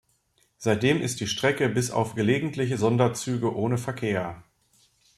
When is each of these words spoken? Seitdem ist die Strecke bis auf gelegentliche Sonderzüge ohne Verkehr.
Seitdem 0.57 0.99
ist 0.99 1.19
die 1.19 1.27
Strecke 1.27 1.69
bis 1.69 1.91
auf 1.91 2.15
gelegentliche 2.15 2.79
Sonderzüge 2.79 3.55
ohne 3.55 3.77
Verkehr. 3.77 4.43